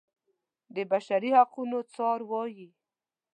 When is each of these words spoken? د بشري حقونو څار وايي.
د 0.75 0.77
بشري 0.91 1.29
حقونو 1.37 1.77
څار 1.93 2.19
وايي. 2.29 2.69